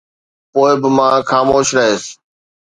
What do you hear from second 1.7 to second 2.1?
رهيس